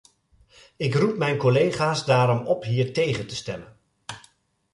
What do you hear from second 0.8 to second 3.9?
roep mijn collega's daarom op hier tegen te stemmen.